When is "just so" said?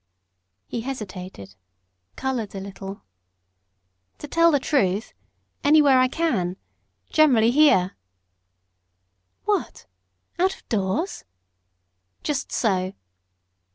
12.23-12.93